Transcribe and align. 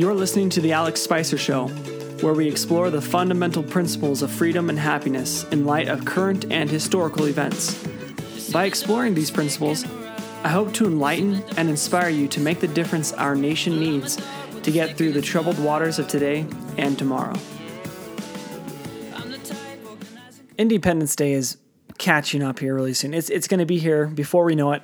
You're 0.00 0.14
listening 0.14 0.48
to 0.50 0.62
The 0.62 0.72
Alex 0.72 1.02
Spicer 1.02 1.36
Show, 1.36 1.66
where 2.22 2.32
we 2.32 2.48
explore 2.48 2.88
the 2.88 3.02
fundamental 3.02 3.62
principles 3.62 4.22
of 4.22 4.30
freedom 4.30 4.70
and 4.70 4.78
happiness 4.78 5.44
in 5.52 5.66
light 5.66 5.88
of 5.88 6.06
current 6.06 6.50
and 6.50 6.70
historical 6.70 7.26
events. 7.26 7.74
By 8.50 8.64
exploring 8.64 9.14
these 9.14 9.30
principles, 9.30 9.84
I 10.42 10.48
hope 10.48 10.72
to 10.72 10.86
enlighten 10.86 11.44
and 11.58 11.68
inspire 11.68 12.08
you 12.08 12.28
to 12.28 12.40
make 12.40 12.60
the 12.60 12.68
difference 12.68 13.12
our 13.12 13.34
nation 13.34 13.78
needs 13.78 14.18
to 14.62 14.70
get 14.70 14.96
through 14.96 15.12
the 15.12 15.20
troubled 15.20 15.58
waters 15.58 15.98
of 15.98 16.08
today 16.08 16.46
and 16.78 16.98
tomorrow. 16.98 17.38
Independence 20.56 21.14
Day 21.14 21.34
is 21.34 21.58
catching 21.98 22.42
up 22.42 22.58
here 22.58 22.74
really 22.74 22.94
soon. 22.94 23.12
It's 23.12 23.28
it's 23.28 23.46
going 23.46 23.60
to 23.60 23.66
be 23.66 23.76
here 23.76 24.06
before 24.06 24.44
we 24.44 24.54
know 24.54 24.72
it. 24.72 24.82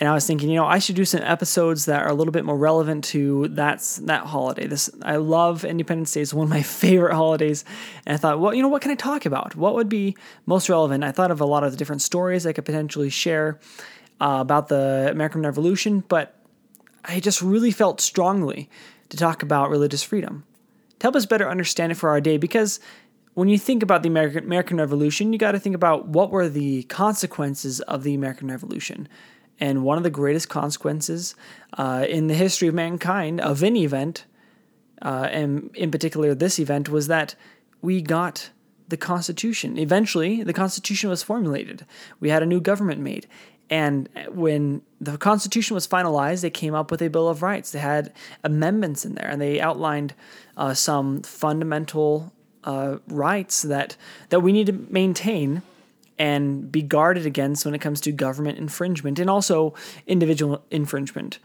And 0.00 0.08
I 0.08 0.14
was 0.14 0.26
thinking, 0.26 0.48
you 0.48 0.56
know, 0.56 0.66
I 0.66 0.78
should 0.78 0.94
do 0.94 1.04
some 1.04 1.22
episodes 1.22 1.86
that 1.86 2.02
are 2.02 2.08
a 2.08 2.14
little 2.14 2.32
bit 2.32 2.44
more 2.44 2.56
relevant 2.56 3.04
to 3.06 3.48
that's 3.48 3.96
that 3.96 4.26
holiday. 4.26 4.66
This 4.66 4.88
I 5.02 5.16
love 5.16 5.64
Independence 5.64 6.12
Day. 6.12 6.20
It's 6.20 6.32
one 6.32 6.44
of 6.44 6.50
my 6.50 6.62
favorite 6.82 7.14
holidays. 7.14 7.64
And 8.06 8.14
I 8.14 8.16
thought, 8.16 8.38
well, 8.38 8.54
you 8.54 8.62
know, 8.62 8.68
what 8.68 8.82
can 8.82 8.92
I 8.92 8.96
talk 8.96 9.26
about? 9.26 9.56
What 9.56 9.74
would 9.74 9.88
be 9.88 10.16
most 10.46 10.68
relevant? 10.68 11.02
I 11.02 11.10
thought 11.10 11.30
of 11.30 11.40
a 11.40 11.46
lot 11.46 11.64
of 11.64 11.72
the 11.72 11.76
different 11.76 12.02
stories 12.02 12.46
I 12.46 12.52
could 12.52 12.64
potentially 12.64 13.10
share 13.10 13.58
uh, 14.20 14.38
about 14.40 14.68
the 14.68 15.08
American 15.10 15.42
Revolution, 15.42 16.04
but 16.08 16.36
I 17.04 17.20
just 17.20 17.42
really 17.42 17.70
felt 17.70 18.00
strongly 18.00 18.70
to 19.08 19.16
talk 19.16 19.42
about 19.42 19.70
religious 19.70 20.02
freedom 20.02 20.44
to 20.98 21.04
help 21.04 21.16
us 21.16 21.26
better 21.26 21.48
understand 21.48 21.92
it 21.92 21.94
for 21.96 22.10
our 22.10 22.20
day 22.20 22.36
because 22.36 22.80
when 23.34 23.48
you 23.48 23.58
think 23.58 23.82
about 23.82 24.02
the 24.02 24.08
American, 24.08 24.44
American 24.44 24.78
Revolution, 24.78 25.32
you 25.32 25.38
got 25.38 25.52
to 25.52 25.60
think 25.60 25.76
about 25.76 26.08
what 26.08 26.30
were 26.30 26.48
the 26.48 26.82
consequences 26.84 27.80
of 27.82 28.02
the 28.02 28.14
American 28.14 28.48
Revolution. 28.48 29.08
And 29.60 29.82
one 29.82 29.96
of 29.96 30.04
the 30.04 30.10
greatest 30.10 30.48
consequences 30.48 31.34
uh, 31.76 32.06
in 32.08 32.28
the 32.28 32.34
history 32.34 32.68
of 32.68 32.74
mankind 32.74 33.40
of 33.40 33.62
any 33.62 33.84
event, 33.84 34.24
uh, 35.02 35.28
and 35.30 35.70
in 35.74 35.90
particular 35.90 36.34
this 36.34 36.58
event, 36.58 36.88
was 36.88 37.08
that 37.08 37.34
we 37.82 38.00
got 38.00 38.50
the 38.88 38.96
Constitution. 38.96 39.78
Eventually, 39.78 40.42
the 40.42 40.52
Constitution 40.52 41.10
was 41.10 41.22
formulated. 41.22 41.84
We 42.20 42.30
had 42.30 42.42
a 42.42 42.46
new 42.46 42.60
government 42.60 43.00
made. 43.00 43.26
And 43.70 44.08
when 44.30 44.82
the 45.00 45.18
Constitution 45.18 45.74
was 45.74 45.86
finalized, 45.86 46.40
they 46.40 46.50
came 46.50 46.74
up 46.74 46.90
with 46.90 47.02
a 47.02 47.10
Bill 47.10 47.28
of 47.28 47.42
Rights. 47.42 47.70
They 47.70 47.80
had 47.80 48.14
amendments 48.42 49.04
in 49.04 49.14
there, 49.14 49.28
and 49.28 49.40
they 49.40 49.60
outlined 49.60 50.14
uh, 50.56 50.72
some 50.72 51.20
fundamental 51.22 52.32
uh, 52.64 52.98
rights 53.08 53.62
that 53.62 53.96
that 54.30 54.40
we 54.40 54.52
need 54.52 54.66
to 54.66 54.72
maintain 54.72 55.62
and 56.18 56.70
be 56.70 56.82
guarded 56.82 57.26
against 57.26 57.64
when 57.64 57.74
it 57.74 57.80
comes 57.80 58.00
to 58.02 58.12
government 58.12 58.58
infringement 58.58 59.18
and 59.18 59.30
also 59.30 59.74
individual 60.06 60.64
infringement. 60.70 61.38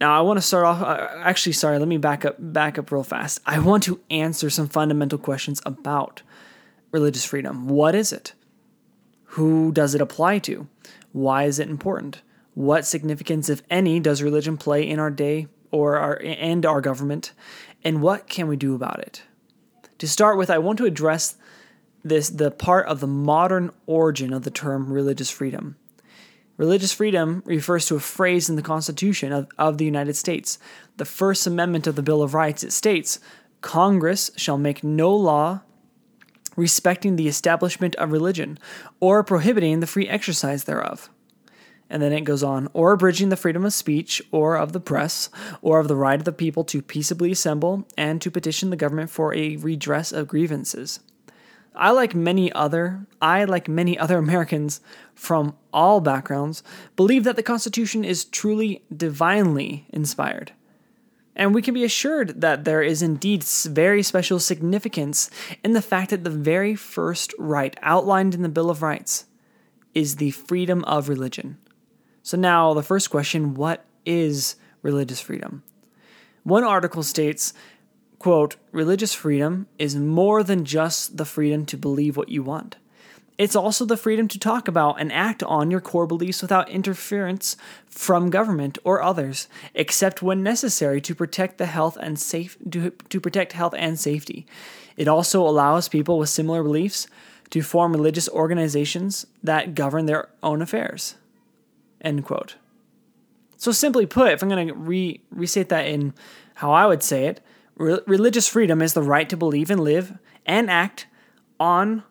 Now, 0.00 0.18
I 0.18 0.22
want 0.22 0.38
to 0.38 0.42
start 0.42 0.64
off. 0.64 0.82
Uh, 0.82 1.08
actually, 1.18 1.52
sorry, 1.52 1.78
let 1.78 1.88
me 1.88 1.98
back 1.98 2.24
up. 2.24 2.36
Back 2.38 2.78
up 2.78 2.90
real 2.90 3.04
fast. 3.04 3.40
I 3.46 3.58
want 3.58 3.82
to 3.84 4.00
answer 4.10 4.50
some 4.50 4.68
fundamental 4.68 5.18
questions 5.18 5.62
about 5.64 6.22
religious 6.90 7.24
freedom. 7.24 7.68
What 7.68 7.94
is 7.94 8.12
it? 8.12 8.34
Who 9.24 9.72
does 9.72 9.94
it 9.94 10.00
apply 10.00 10.40
to? 10.40 10.68
Why 11.12 11.44
is 11.44 11.58
it 11.58 11.68
important? 11.68 12.22
What 12.54 12.86
significance, 12.86 13.48
if 13.48 13.62
any, 13.68 13.98
does 13.98 14.22
religion 14.22 14.56
play 14.56 14.88
in 14.88 14.98
our 14.98 15.10
day 15.10 15.48
or 15.70 15.96
our 15.96 16.20
and 16.22 16.64
our 16.64 16.80
government? 16.80 17.32
And 17.82 18.00
what 18.00 18.28
can 18.28 18.46
we 18.46 18.56
do 18.56 18.74
about 18.74 19.00
it? 19.00 19.22
To 19.98 20.08
start 20.08 20.38
with, 20.38 20.50
I 20.50 20.58
want 20.58 20.78
to 20.78 20.86
address 20.86 21.36
this 22.04 22.28
the 22.28 22.50
part 22.50 22.86
of 22.86 23.00
the 23.00 23.06
modern 23.06 23.70
origin 23.86 24.32
of 24.32 24.42
the 24.42 24.50
term 24.50 24.92
religious 24.92 25.30
freedom. 25.30 25.76
Religious 26.56 26.92
freedom 26.92 27.42
refers 27.46 27.86
to 27.86 27.96
a 27.96 28.00
phrase 28.00 28.48
in 28.48 28.54
the 28.54 28.62
Constitution 28.62 29.32
of, 29.32 29.48
of 29.58 29.78
the 29.78 29.84
United 29.84 30.14
States. 30.14 30.58
The 30.98 31.04
First 31.04 31.46
Amendment 31.46 31.88
of 31.88 31.96
the 31.96 32.02
Bill 32.02 32.22
of 32.22 32.34
Rights, 32.34 32.62
it 32.62 32.72
states, 32.72 33.18
Congress 33.60 34.30
shall 34.36 34.58
make 34.58 34.84
no 34.84 35.12
law 35.12 35.62
respecting 36.56 37.16
the 37.16 37.26
establishment 37.26 37.96
of 37.96 38.12
religion, 38.12 38.58
or 39.00 39.24
prohibiting 39.24 39.80
the 39.80 39.86
free 39.86 40.08
exercise 40.08 40.64
thereof. 40.64 41.10
And 41.90 42.00
then 42.00 42.12
it 42.12 42.22
goes 42.22 42.42
on, 42.42 42.68
or 42.72 42.92
abridging 42.92 43.28
the 43.28 43.36
freedom 43.36 43.64
of 43.64 43.72
speech, 43.72 44.22
or 44.30 44.56
of 44.56 44.72
the 44.72 44.80
press, 44.80 45.28
or 45.62 45.80
of 45.80 45.88
the 45.88 45.96
right 45.96 46.18
of 46.18 46.24
the 46.24 46.32
people 46.32 46.62
to 46.64 46.82
peaceably 46.82 47.32
assemble 47.32 47.86
and 47.96 48.22
to 48.22 48.30
petition 48.30 48.70
the 48.70 48.76
government 48.76 49.10
for 49.10 49.34
a 49.34 49.56
redress 49.56 50.12
of 50.12 50.28
grievances. 50.28 51.00
I 51.74 51.90
like 51.90 52.14
many 52.14 52.52
other 52.52 53.06
I 53.20 53.44
like 53.44 53.68
many 53.68 53.98
other 53.98 54.18
Americans 54.18 54.80
from 55.14 55.56
all 55.72 56.00
backgrounds 56.00 56.62
believe 56.96 57.24
that 57.24 57.36
the 57.36 57.42
Constitution 57.42 58.04
is 58.04 58.24
truly 58.24 58.84
divinely 58.94 59.86
inspired. 59.90 60.52
And 61.36 61.54
we 61.54 61.62
can 61.62 61.74
be 61.74 61.84
assured 61.84 62.40
that 62.40 62.64
there 62.64 62.82
is 62.82 63.02
indeed 63.02 63.42
very 63.42 64.02
special 64.02 64.38
significance 64.38 65.30
in 65.64 65.72
the 65.72 65.82
fact 65.82 66.10
that 66.10 66.22
the 66.22 66.30
very 66.30 66.76
first 66.76 67.34
right 67.38 67.76
outlined 67.82 68.34
in 68.34 68.42
the 68.42 68.48
Bill 68.48 68.70
of 68.70 68.82
Rights 68.82 69.26
is 69.94 70.16
the 70.16 70.30
freedom 70.30 70.84
of 70.84 71.08
religion. 71.08 71.58
So, 72.22 72.36
now 72.36 72.72
the 72.72 72.82
first 72.82 73.10
question 73.10 73.54
what 73.54 73.84
is 74.06 74.56
religious 74.82 75.20
freedom? 75.20 75.62
One 76.44 76.62
article 76.62 77.02
states, 77.02 77.52
quote, 78.24 78.56
religious 78.72 79.12
freedom 79.12 79.66
is 79.78 79.96
more 79.96 80.42
than 80.42 80.64
just 80.64 81.18
the 81.18 81.26
freedom 81.26 81.66
to 81.66 81.76
believe 81.76 82.16
what 82.16 82.30
you 82.30 82.42
want. 82.42 82.76
It's 83.36 83.54
also 83.54 83.84
the 83.84 83.98
freedom 83.98 84.28
to 84.28 84.38
talk 84.38 84.66
about 84.66 84.98
and 84.98 85.12
act 85.12 85.42
on 85.42 85.70
your 85.70 85.82
core 85.82 86.06
beliefs 86.06 86.40
without 86.40 86.70
interference 86.70 87.54
from 87.86 88.30
government 88.30 88.78
or 88.82 89.02
others, 89.02 89.46
except 89.74 90.22
when 90.22 90.42
necessary 90.42 91.02
to 91.02 91.14
protect 91.14 91.58
the 91.58 91.66
health 91.66 91.98
and 92.00 92.18
safe 92.18 92.56
to, 92.70 92.92
to 93.10 93.20
protect 93.20 93.52
health 93.52 93.74
and 93.76 94.00
safety. 94.00 94.46
It 94.96 95.06
also 95.06 95.46
allows 95.46 95.90
people 95.90 96.18
with 96.18 96.30
similar 96.30 96.62
beliefs 96.62 97.06
to 97.50 97.60
form 97.60 97.92
religious 97.92 98.30
organizations 98.30 99.26
that 99.42 99.74
govern 99.74 100.06
their 100.06 100.30
own 100.42 100.62
affairs. 100.62 101.16
End 102.00 102.24
quote. 102.24 102.56
So 103.58 103.70
simply 103.70 104.06
put, 104.06 104.32
if 104.32 104.42
I'm 104.42 104.48
going 104.48 104.68
to 104.68 104.72
re- 104.72 105.20
restate 105.30 105.68
that 105.68 105.86
in 105.86 106.14
how 106.54 106.72
I 106.72 106.86
would 106.86 107.02
say 107.02 107.26
it, 107.26 107.42
re- 107.76 108.00
religious 108.06 108.48
freedom 108.48 108.82
is 108.82 108.92
the 108.92 109.02
right 109.02 109.28
to 109.28 109.36
believe 109.36 109.70
and 109.70 109.80
live 109.80 110.18
and 110.46 110.70
act 110.70 111.06
on 111.58 112.02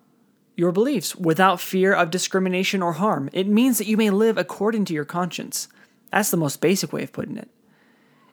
your 0.55 0.71
beliefs 0.71 1.15
without 1.15 1.59
fear 1.59 1.93
of 1.93 2.11
discrimination 2.11 2.81
or 2.81 2.93
harm. 2.93 3.29
It 3.33 3.47
means 3.47 3.77
that 3.77 3.87
you 3.87 3.97
may 3.97 4.09
live 4.09 4.37
according 4.37 4.85
to 4.85 4.93
your 4.93 5.05
conscience. 5.05 5.67
That's 6.11 6.31
the 6.31 6.37
most 6.37 6.61
basic 6.61 6.93
way 6.93 7.03
of 7.03 7.11
putting 7.11 7.37
it. 7.37 7.49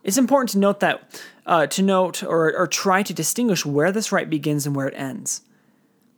It's 0.03 0.19
important 0.19 0.51
to 0.51 0.59
note 0.59 0.81
that 0.81 1.23
uh, 1.47 1.67
to 1.69 1.83
note 1.83 2.23
or, 2.23 2.57
or 2.57 2.67
try 2.67 3.03
to 3.03 3.13
distinguish 3.13 3.67
where 3.67 3.93
this 3.93 4.13
right 4.13 4.29
begins 4.29 4.67
and 4.67 4.75
where 4.75 4.89
it 4.89 4.95
ends. 4.97 5.43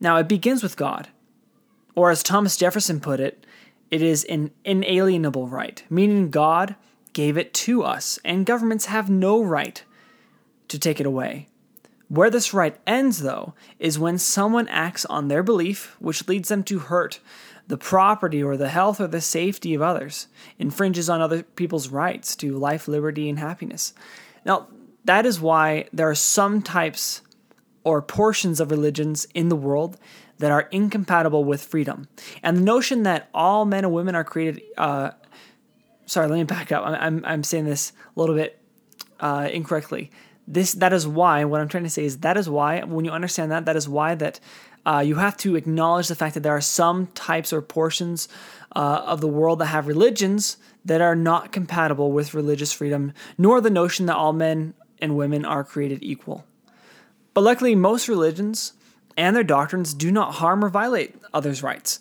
Now, 0.01 0.17
it 0.17 0.29
begins 0.29 0.63
with 0.63 0.77
God, 0.77 1.09
or 1.95 2.11
as 2.11 2.23
Thomas 2.23 2.57
Jefferson 2.57 3.01
put 3.01 3.21
it, 3.21 3.47
it 3.91 4.03
is 4.03 4.25
an 4.25 4.51
inalienable 4.65 5.49
right, 5.49 5.83
meaning 5.89 6.31
God 6.31 6.75
gave 7.13 7.37
it 7.37 7.55
to 7.55 7.83
us, 7.83 8.19
and 8.25 8.47
governments 8.47 8.87
have 8.87 9.11
no 9.11 9.43
right 9.43 9.85
to 10.73 10.79
take 10.79 11.01
it 11.01 11.07
away. 11.07 11.49
Where 12.09 12.29
this 12.29 12.53
right 12.53 12.77
ends, 12.87 13.21
though, 13.21 13.55
is 13.79 13.99
when 13.99 14.19
someone 14.19 14.69
acts 14.69 15.07
on 15.07 15.29
their 15.29 15.43
belief, 15.43 15.97
which 15.99 16.29
leads 16.29 16.51
them 16.51 16.63
to 16.65 16.81
hurt 16.81 17.21
the 17.69 17.79
property 17.79 18.43
or 18.43 18.57
the 18.57 18.69
health 18.69 19.01
or 19.01 19.07
the 19.07 19.21
safety 19.21 19.73
of 19.73 19.81
others, 19.81 20.27
infringes 20.59 21.09
on 21.09 21.23
other 21.23 21.43
people's 21.43 21.89
rights 21.89 22.37
to 22.37 22.59
life, 22.59 22.87
liberty, 22.87 23.31
and 23.31 23.39
happiness. 23.39 23.95
Now, 24.45 24.69
that 25.05 25.25
is 25.25 25.41
why 25.41 25.89
there 25.93 26.11
are 26.11 26.15
some 26.15 26.61
types 26.61 27.23
or 27.85 28.03
portions 28.03 28.61
of 28.61 28.71
religions 28.71 29.27
in 29.35 29.49
the 29.49 29.57
world 29.57 29.97
that 30.39 30.51
are 30.51 30.69
incompatible 30.71 31.45
with 31.45 31.65
freedom. 31.65 32.09
And 32.43 32.57
the 32.57 32.63
notion 32.63 33.05
that 33.05 33.29
all 33.33 33.65
men 33.65 33.85
and 33.85 33.95
women 33.95 34.15
are 34.15 34.25
created, 34.25 34.63
uh, 34.77 35.13
sorry, 36.07 36.29
let 36.29 36.37
me 36.37 36.45
back 36.45 36.73
up. 36.73 36.85
I'm, 36.85 37.25
I'm 37.25 37.43
saying 37.43 37.65
this 37.65 37.93
a 38.15 38.21
little 38.21 38.35
bit 38.35 38.59
uh, 39.21 39.49
incorrectly. 39.53 40.11
This 40.47 40.73
that 40.75 40.93
is 40.93 41.07
why 41.07 41.45
what 41.45 41.61
I'm 41.61 41.69
trying 41.69 41.85
to 41.85 41.91
say 41.91 42.05
is 42.05 42.19
that 42.19 42.37
is 42.37 42.49
why 42.49 42.83
when 42.83 43.05
you 43.05 43.11
understand 43.11 43.53
that 43.53 43.65
that 43.65 43.77
is 43.77 43.89
why 43.89 44.15
that 44.17 44.41
uh, 44.85 45.03
you 45.05 45.15
have 45.17 45.37
to 45.39 45.55
acknowledge 45.57 46.09
the 46.09 46.17
fact 46.17 46.35
that 46.35 46.41
there 46.41 46.57
are 46.57 46.61
some 46.61 47.07
types 47.09 47.53
or 47.53 47.63
portions 47.63 48.29
uh, 48.75 49.05
of 49.07 49.21
the 49.21 49.29
world 49.29 49.61
that 49.61 49.67
have 49.67 49.87
religions 49.87 50.57
that 50.85 51.01
are 51.01 51.15
not 51.15 51.53
compatible 51.53 52.11
with 52.11 52.35
religious 52.35 52.73
freedom, 52.73 53.13
nor 53.39 53.61
the 53.61 53.71
notion 53.71 54.07
that 54.07 54.17
all 54.17 54.33
men 54.33 54.75
and 55.01 55.17
women 55.17 55.45
are 55.45 55.63
created 55.63 56.01
equal. 56.03 56.45
But 57.35 57.43
luckily, 57.43 57.75
most 57.75 58.09
religions 58.09 58.73
and 59.17 59.37
their 59.37 59.45
doctrines 59.45 59.95
do 59.95 60.11
not 60.11 60.35
harm 60.35 60.65
or 60.65 60.69
violate 60.69 61.15
others' 61.33 61.63
rights. 61.63 62.01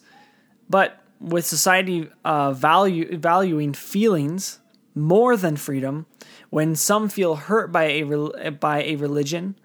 But 0.69 0.99
with 1.19 1.45
society 1.45 2.09
uh, 2.25 2.53
value, 2.53 3.17
valuing 3.17 3.73
feelings 3.73 4.59
more 4.95 5.37
than 5.37 5.55
freedom, 5.55 6.05
when 6.51 6.75
some 6.75 7.09
feel 7.09 7.35
hurt 7.35 7.71
by 7.71 7.85
a, 7.85 8.51
by 8.51 8.83
a 8.83 8.95
religion, 8.97 9.55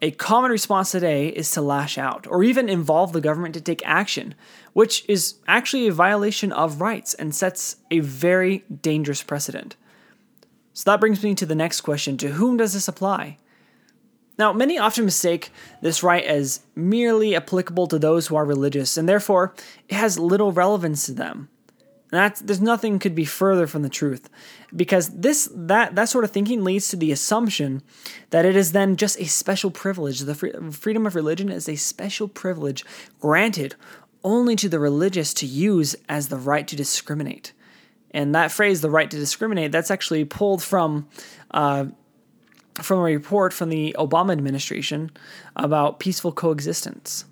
a 0.00 0.10
common 0.12 0.50
response 0.50 0.90
today 0.90 1.28
is 1.28 1.50
to 1.50 1.62
lash 1.62 1.98
out 1.98 2.26
or 2.28 2.44
even 2.44 2.68
involve 2.68 3.12
the 3.12 3.20
government 3.20 3.54
to 3.54 3.60
take 3.60 3.82
action, 3.84 4.34
which 4.74 5.04
is 5.08 5.36
actually 5.48 5.88
a 5.88 5.92
violation 5.92 6.52
of 6.52 6.80
rights 6.80 7.14
and 7.14 7.34
sets 7.34 7.76
a 7.90 8.00
very 8.00 8.64
dangerous 8.82 9.22
precedent. 9.22 9.76
So 10.74 10.90
that 10.90 11.00
brings 11.00 11.22
me 11.22 11.34
to 11.36 11.46
the 11.46 11.54
next 11.54 11.80
question 11.80 12.16
to 12.18 12.32
whom 12.32 12.58
does 12.58 12.74
this 12.74 12.88
apply? 12.88 13.38
Now, 14.36 14.52
many 14.52 14.78
often 14.78 15.04
mistake 15.04 15.52
this 15.80 16.02
right 16.02 16.24
as 16.24 16.60
merely 16.74 17.34
applicable 17.34 17.86
to 17.86 17.98
those 17.98 18.26
who 18.26 18.36
are 18.36 18.44
religious, 18.44 18.96
and 18.96 19.08
therefore 19.08 19.54
it 19.88 19.94
has 19.94 20.18
little 20.18 20.52
relevance 20.52 21.06
to 21.06 21.12
them. 21.12 21.48
And 22.14 22.20
that's, 22.20 22.42
there's 22.42 22.60
nothing 22.60 23.00
could 23.00 23.16
be 23.16 23.24
further 23.24 23.66
from 23.66 23.82
the 23.82 23.88
truth, 23.88 24.30
because 24.74 25.08
this 25.08 25.50
that 25.52 25.96
that 25.96 26.08
sort 26.08 26.22
of 26.22 26.30
thinking 26.30 26.62
leads 26.62 26.86
to 26.90 26.96
the 26.96 27.10
assumption 27.10 27.82
that 28.30 28.44
it 28.44 28.54
is 28.54 28.70
then 28.70 28.94
just 28.94 29.18
a 29.18 29.24
special 29.24 29.72
privilege. 29.72 30.20
The 30.20 30.36
free, 30.36 30.52
freedom 30.70 31.08
of 31.08 31.16
religion 31.16 31.50
is 31.50 31.68
a 31.68 31.74
special 31.74 32.28
privilege 32.28 32.84
granted 33.18 33.74
only 34.22 34.54
to 34.54 34.68
the 34.68 34.78
religious 34.78 35.34
to 35.34 35.46
use 35.46 35.96
as 36.08 36.28
the 36.28 36.36
right 36.36 36.68
to 36.68 36.76
discriminate. 36.76 37.52
And 38.12 38.32
that 38.32 38.52
phrase, 38.52 38.80
the 38.80 38.90
right 38.90 39.10
to 39.10 39.16
discriminate, 39.16 39.72
that's 39.72 39.90
actually 39.90 40.24
pulled 40.24 40.62
from 40.62 41.08
uh, 41.50 41.86
from 42.80 43.00
a 43.00 43.02
report 43.02 43.52
from 43.52 43.70
the 43.70 43.96
Obama 43.98 44.30
administration 44.30 45.10
about 45.56 45.98
peaceful 45.98 46.30
coexistence 46.30 47.24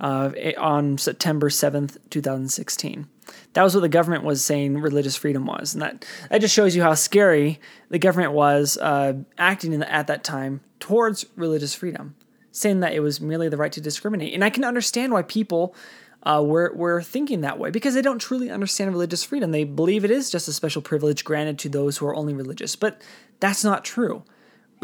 uh, 0.00 0.32
on 0.58 0.98
September 0.98 1.50
7th, 1.50 1.98
2016. 2.10 3.06
That 3.54 3.62
was 3.62 3.74
what 3.74 3.80
the 3.80 3.88
government 3.88 4.24
was 4.24 4.44
saying 4.44 4.78
religious 4.78 5.16
freedom 5.16 5.46
was. 5.46 5.74
And 5.74 5.82
that, 5.82 6.04
that 6.30 6.40
just 6.40 6.54
shows 6.54 6.74
you 6.74 6.82
how 6.82 6.94
scary 6.94 7.60
the 7.88 7.98
government 7.98 8.32
was 8.32 8.76
uh, 8.78 9.14
acting 9.38 9.78
the, 9.78 9.90
at 9.92 10.06
that 10.06 10.24
time 10.24 10.60
towards 10.80 11.26
religious 11.36 11.74
freedom, 11.74 12.14
saying 12.52 12.80
that 12.80 12.92
it 12.92 13.00
was 13.00 13.20
merely 13.20 13.48
the 13.48 13.56
right 13.56 13.72
to 13.72 13.80
discriminate. 13.80 14.34
And 14.34 14.44
I 14.44 14.50
can 14.50 14.64
understand 14.64 15.12
why 15.12 15.22
people 15.22 15.74
uh, 16.22 16.42
were, 16.44 16.72
were 16.74 17.02
thinking 17.02 17.42
that 17.42 17.58
way 17.58 17.70
because 17.70 17.94
they 17.94 18.02
don't 18.02 18.18
truly 18.18 18.50
understand 18.50 18.90
religious 18.90 19.24
freedom. 19.24 19.50
They 19.50 19.64
believe 19.64 20.04
it 20.04 20.10
is 20.10 20.30
just 20.30 20.48
a 20.48 20.52
special 20.52 20.82
privilege 20.82 21.24
granted 21.24 21.58
to 21.60 21.68
those 21.68 21.98
who 21.98 22.06
are 22.06 22.14
only 22.16 22.34
religious. 22.34 22.76
But 22.76 23.02
that's 23.40 23.64
not 23.64 23.84
true 23.84 24.24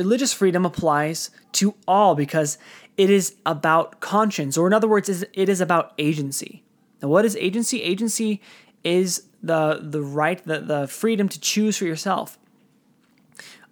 religious 0.01 0.33
freedom 0.33 0.65
applies 0.65 1.31
to 1.53 1.75
all 1.87 2.15
because 2.15 2.57
it 2.97 3.11
is 3.11 3.35
about 3.45 4.01
conscience, 4.01 4.57
or 4.57 4.67
in 4.67 4.73
other 4.73 4.89
words, 4.89 5.09
it 5.11 5.49
is 5.49 5.61
about 5.61 5.93
agency. 5.99 6.63
Now, 7.02 7.08
what 7.08 7.25
is 7.25 7.37
agency? 7.37 7.82
Agency 7.82 8.41
is 8.85 9.25
the 9.43 9.81
the 9.82 10.02
right, 10.02 10.44
the, 10.44 10.61
the 10.61 10.88
freedom 10.88 11.29
to 11.29 11.41
choose 11.41 11.76
for 11.76 11.85
yourself. 11.85 12.38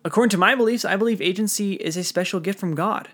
According 0.04 0.30
to 0.30 0.38
my 0.38 0.54
beliefs, 0.54 0.84
I 0.84 0.96
believe 0.96 1.20
agency 1.20 1.74
is 1.74 1.96
a 1.96 2.04
special 2.04 2.40
gift 2.40 2.58
from 2.58 2.74
God, 2.74 3.08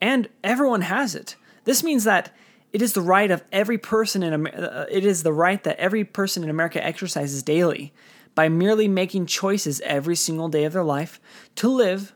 and 0.00 0.28
everyone 0.42 0.82
has 0.82 1.14
it. 1.14 1.36
This 1.64 1.82
means 1.82 2.04
that 2.04 2.34
it 2.72 2.82
is 2.82 2.92
the 2.92 3.00
right 3.00 3.30
of 3.30 3.44
every 3.52 3.78
person 3.78 4.22
in 4.22 4.46
uh, 4.46 4.86
it 4.90 5.04
is 5.04 5.22
the 5.22 5.32
right 5.32 5.62
that 5.64 5.78
every 5.78 6.04
person 6.04 6.44
in 6.44 6.50
America 6.50 6.84
exercises 6.84 7.42
daily 7.42 7.92
by 8.34 8.48
merely 8.48 8.88
making 8.88 9.26
choices 9.26 9.80
every 9.80 10.14
single 10.14 10.48
day 10.48 10.64
of 10.64 10.72
their 10.72 10.84
life 10.84 11.20
to 11.56 11.68
live 11.68 12.12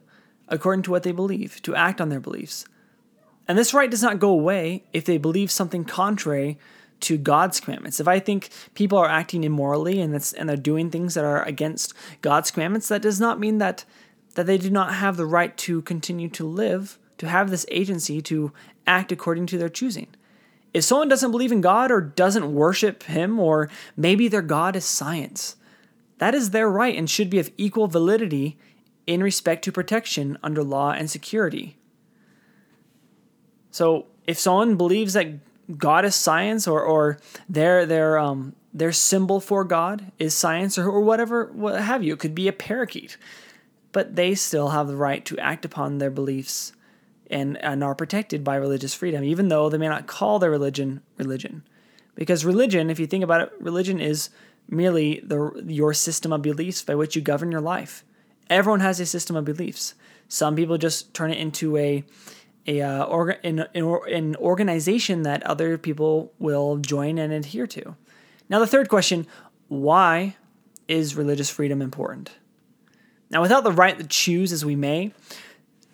according 0.48 0.82
to 0.82 0.90
what 0.90 1.02
they 1.02 1.12
believe, 1.12 1.62
to 1.62 1.74
act 1.74 2.00
on 2.00 2.10
their 2.10 2.20
beliefs. 2.20 2.66
And 3.48 3.58
this 3.58 3.74
right 3.74 3.90
does 3.90 4.02
not 4.02 4.18
go 4.18 4.28
away 4.28 4.84
if 4.92 5.04
they 5.04 5.18
believe 5.18 5.50
something 5.50 5.84
contrary 5.84 6.58
to 7.02 7.18
God's 7.18 7.60
commandments. 7.60 8.00
If 8.00 8.08
I 8.08 8.18
think 8.18 8.50
people 8.74 8.98
are 8.98 9.08
acting 9.08 9.44
immorally 9.44 10.00
and 10.00 10.14
that's 10.14 10.32
and 10.32 10.48
they're 10.48 10.56
doing 10.56 10.90
things 10.90 11.14
that 11.14 11.24
are 11.24 11.42
against 11.42 11.94
God's 12.20 12.50
commandments, 12.50 12.88
that 12.88 13.02
does 13.02 13.20
not 13.20 13.40
mean 13.40 13.58
that 13.58 13.84
that 14.34 14.46
they 14.46 14.58
do 14.58 14.70
not 14.70 14.94
have 14.94 15.16
the 15.16 15.26
right 15.26 15.56
to 15.58 15.82
continue 15.82 16.28
to 16.30 16.44
live, 16.44 16.98
to 17.18 17.28
have 17.28 17.50
this 17.50 17.66
agency 17.70 18.22
to 18.22 18.52
act 18.86 19.12
according 19.12 19.46
to 19.46 19.58
their 19.58 19.68
choosing. 19.68 20.08
If 20.72 20.84
someone 20.84 21.08
doesn't 21.08 21.30
believe 21.30 21.52
in 21.52 21.60
God 21.60 21.90
or 21.90 22.00
doesn't 22.00 22.54
worship 22.54 23.02
him 23.02 23.38
or 23.38 23.68
maybe 23.96 24.28
their 24.28 24.42
god 24.42 24.74
is 24.74 24.86
science, 24.86 25.56
that 26.18 26.34
is 26.34 26.50
their 26.50 26.70
right 26.70 26.96
and 26.96 27.10
should 27.10 27.28
be 27.28 27.38
of 27.38 27.50
equal 27.58 27.88
validity 27.88 28.56
in 29.06 29.22
respect 29.22 29.64
to 29.64 29.72
protection 29.72 30.38
under 30.42 30.62
law 30.62 30.92
and 30.92 31.10
security. 31.10 31.76
So 33.70 34.06
if 34.26 34.38
someone 34.38 34.76
believes 34.76 35.14
that 35.14 35.26
God 35.76 36.04
is 36.04 36.14
science 36.14 36.66
or, 36.66 36.82
or 36.82 37.18
their 37.48 37.86
their 37.86 38.18
um 38.18 38.54
their 38.74 38.92
symbol 38.92 39.40
for 39.40 39.64
God 39.64 40.10
is 40.18 40.34
science 40.34 40.78
or, 40.78 40.88
or 40.88 41.00
whatever 41.00 41.50
what 41.52 41.80
have 41.80 42.02
you, 42.02 42.14
it 42.14 42.18
could 42.18 42.34
be 42.34 42.48
a 42.48 42.52
parakeet. 42.52 43.16
But 43.92 44.16
they 44.16 44.34
still 44.34 44.70
have 44.70 44.88
the 44.88 44.96
right 44.96 45.24
to 45.26 45.38
act 45.38 45.66
upon 45.66 45.98
their 45.98 46.10
beliefs 46.10 46.72
and, 47.30 47.62
and 47.62 47.84
are 47.84 47.94
protected 47.94 48.42
by 48.42 48.56
religious 48.56 48.94
freedom, 48.94 49.22
even 49.22 49.48
though 49.48 49.68
they 49.68 49.78
may 49.78 49.88
not 49.88 50.06
call 50.06 50.38
their 50.38 50.50
religion 50.50 51.02
religion. 51.18 51.62
Because 52.14 52.44
religion, 52.44 52.90
if 52.90 52.98
you 52.98 53.06
think 53.06 53.24
about 53.24 53.40
it, 53.40 53.52
religion 53.60 54.00
is 54.00 54.30
merely 54.68 55.20
the 55.24 55.64
your 55.66 55.94
system 55.94 56.32
of 56.32 56.42
beliefs 56.42 56.82
by 56.82 56.94
which 56.94 57.16
you 57.16 57.22
govern 57.22 57.52
your 57.52 57.60
life. 57.60 58.04
Everyone 58.50 58.80
has 58.80 59.00
a 59.00 59.06
system 59.06 59.36
of 59.36 59.44
beliefs. 59.44 59.94
Some 60.28 60.56
people 60.56 60.78
just 60.78 61.12
turn 61.14 61.30
it 61.30 61.38
into 61.38 61.76
a 61.76 62.04
a 62.66 62.80
uh, 62.80 63.06
orga, 63.06 63.38
an, 63.44 63.66
an 63.74 64.36
organization 64.36 65.22
that 65.22 65.42
other 65.42 65.78
people 65.78 66.32
will 66.38 66.76
join 66.76 67.18
and 67.18 67.32
adhere 67.32 67.66
to. 67.68 67.96
Now, 68.48 68.58
the 68.58 68.66
third 68.66 68.88
question: 68.88 69.26
Why 69.68 70.36
is 70.88 71.16
religious 71.16 71.50
freedom 71.50 71.82
important? 71.82 72.32
Now, 73.30 73.40
without 73.40 73.64
the 73.64 73.72
right 73.72 73.98
to 73.98 74.04
choose 74.04 74.52
as 74.52 74.64
we 74.64 74.76
may, 74.76 75.12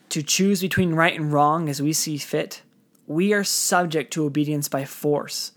to 0.08 0.22
choose 0.22 0.60
between 0.60 0.94
right 0.94 1.18
and 1.18 1.32
wrong 1.32 1.68
as 1.68 1.80
we 1.80 1.92
see 1.92 2.18
fit, 2.18 2.62
we 3.06 3.32
are 3.32 3.44
subject 3.44 4.12
to 4.14 4.24
obedience 4.24 4.68
by 4.68 4.84
force 4.84 5.52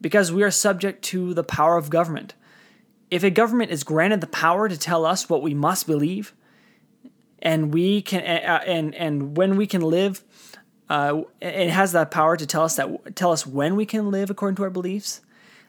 because 0.00 0.32
we 0.32 0.42
are 0.42 0.50
subject 0.50 1.02
to 1.04 1.32
the 1.32 1.44
power 1.44 1.76
of 1.76 1.88
government. 1.88 2.34
If 3.10 3.22
a 3.24 3.30
government 3.30 3.70
is 3.70 3.84
granted 3.84 4.20
the 4.20 4.26
power 4.26 4.68
to 4.68 4.76
tell 4.76 5.06
us 5.06 5.28
what 5.28 5.42
we 5.42 5.54
must 5.54 5.86
believe, 5.86 6.34
and 7.42 7.74
we 7.74 8.00
can 8.00 8.22
and 8.22 8.94
and 8.94 9.36
when 9.36 9.56
we 9.56 9.66
can 9.66 9.82
live, 9.82 10.24
uh, 10.88 11.22
it 11.40 11.70
has 11.70 11.92
that 11.92 12.10
power 12.10 12.36
to 12.36 12.46
tell 12.46 12.62
us 12.62 12.76
that 12.76 13.16
tell 13.16 13.32
us 13.32 13.46
when 13.46 13.76
we 13.76 13.84
can 13.84 14.10
live 14.10 14.30
according 14.30 14.56
to 14.56 14.62
our 14.62 14.70
beliefs. 14.70 15.20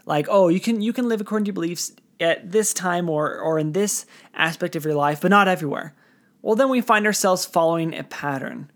Like, 0.05 0.27
oh, 0.29 0.47
you 0.47 0.59
can 0.59 0.81
you 0.81 0.93
can 0.93 1.09
live 1.09 1.19
according 1.19 1.45
to 1.45 1.49
your 1.49 1.55
beliefs 1.55 1.91
at 2.19 2.51
this 2.51 2.73
time 2.73 3.09
or 3.09 3.37
or 3.39 3.57
in 3.57 3.73
this 3.73 4.05
aspect 4.35 4.75
of 4.75 4.85
your 4.85 4.93
life, 4.93 5.21
but 5.21 5.31
not 5.31 5.47
everywhere. 5.47 5.95
Well, 6.43 6.55
then 6.55 6.69
we 6.69 6.79
find 6.79 7.05
ourselves 7.05 7.45
following 7.45 7.97
a 7.97 8.03
pattern 8.03 8.69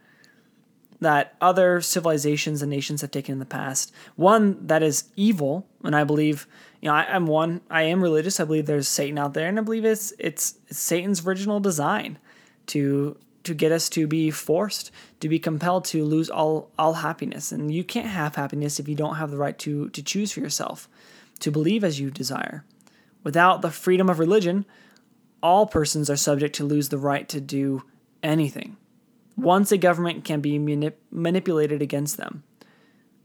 that 0.99 1.35
other 1.39 1.79
civilizations 1.81 2.63
and 2.63 2.71
nations 2.71 3.01
have 3.01 3.11
taken 3.11 3.33
in 3.33 3.39
the 3.39 3.45
past. 3.45 3.93
One 4.15 4.65
that 4.65 4.81
is 4.81 5.03
evil, 5.15 5.67
and 5.83 5.95
I 5.95 6.03
believe, 6.03 6.47
you 6.81 6.89
know, 6.89 6.95
I, 6.95 7.15
am 7.15 7.27
one. 7.27 7.61
I 7.69 7.83
am 7.83 8.01
religious. 8.01 8.39
I 8.39 8.45
believe 8.45 8.65
there's 8.65 8.87
Satan 8.87 9.19
out 9.19 9.35
there, 9.35 9.47
and 9.47 9.59
I 9.59 9.61
believe 9.61 9.85
it's 9.85 10.13
it's, 10.17 10.55
it's 10.67 10.79
Satan's 10.79 11.23
original 11.23 11.59
design 11.59 12.17
to 12.67 13.17
to 13.43 13.53
get 13.53 13.71
us 13.71 13.87
to 13.87 14.07
be 14.07 14.29
forced 14.29 14.91
to 15.21 15.29
be 15.29 15.39
compelled 15.39 15.85
to 15.85 16.03
lose 16.03 16.29
all 16.29 16.69
all 16.77 16.93
happiness. 16.93 17.51
And 17.51 17.73
you 17.73 17.83
can't 17.83 18.07
have 18.07 18.35
happiness 18.35 18.79
if 18.79 18.87
you 18.87 18.95
don't 18.95 19.15
have 19.15 19.31
the 19.31 19.37
right 19.37 19.57
to 19.59 19.89
to 19.89 20.03
choose 20.03 20.31
for 20.31 20.41
yourself, 20.41 20.87
to 21.39 21.51
believe 21.51 21.83
as 21.83 21.99
you 21.99 22.11
desire. 22.11 22.63
Without 23.23 23.61
the 23.61 23.71
freedom 23.71 24.09
of 24.09 24.19
religion, 24.19 24.65
all 25.41 25.65
persons 25.65 26.09
are 26.09 26.15
subject 26.15 26.55
to 26.55 26.63
lose 26.63 26.89
the 26.89 26.97
right 26.97 27.27
to 27.29 27.41
do 27.41 27.83
anything 28.23 28.77
once 29.37 29.71
a 29.71 29.77
government 29.77 30.25
can 30.25 30.41
be 30.41 30.57
manip- 30.57 30.95
manipulated 31.11 31.81
against 31.81 32.17
them. 32.17 32.43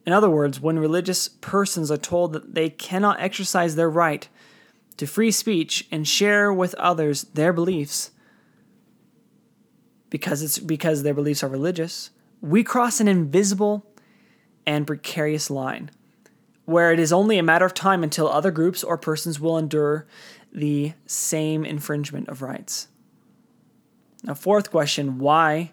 In 0.04 0.12
other 0.12 0.28
words, 0.28 0.60
when 0.60 0.78
religious 0.78 1.28
persons 1.28 1.90
are 1.90 1.96
told 1.96 2.32
that 2.34 2.54
they 2.54 2.68
cannot 2.68 3.20
exercise 3.20 3.74
their 3.74 3.88
right 3.88 4.28
to 4.98 5.06
free 5.06 5.30
speech 5.30 5.88
and 5.90 6.06
share 6.06 6.52
with 6.52 6.74
others 6.74 7.22
their 7.34 7.52
beliefs 7.52 8.10
because 10.12 10.42
it's 10.42 10.58
because 10.58 11.02
their 11.02 11.14
beliefs 11.14 11.42
are 11.42 11.48
religious, 11.48 12.10
we 12.42 12.62
cross 12.62 13.00
an 13.00 13.08
invisible 13.08 13.86
and 14.66 14.86
precarious 14.86 15.48
line 15.48 15.90
where 16.66 16.92
it 16.92 16.98
is 16.98 17.14
only 17.14 17.38
a 17.38 17.42
matter 17.42 17.64
of 17.64 17.72
time 17.72 18.04
until 18.04 18.28
other 18.28 18.50
groups 18.50 18.84
or 18.84 18.98
persons 18.98 19.40
will 19.40 19.56
endure 19.56 20.06
the 20.52 20.92
same 21.06 21.64
infringement 21.64 22.28
of 22.28 22.42
rights. 22.42 22.88
Now, 24.22 24.34
fourth 24.34 24.70
question 24.70 25.18
why 25.18 25.72